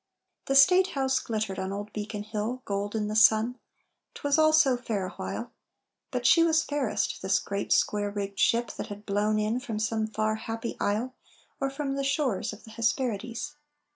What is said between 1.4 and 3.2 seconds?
on old Beacon Hill, Gold in the